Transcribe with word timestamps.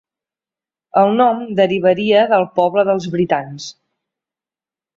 El 1.01 1.13
nom 1.19 1.43
derivaria 1.59 2.25
del 2.33 2.47
poble 2.57 2.87
dels 2.89 3.07
britans. 3.17 3.71